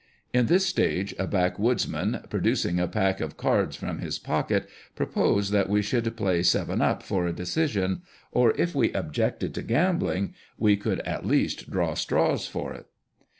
[0.33, 5.51] In this stage a backwoods man, producing a pack of cards from his pocket, proposed
[5.51, 8.01] that we should play" seven up" for a decision;
[8.31, 12.87] or, if we objected to gambling, we could at least" draw straws for it."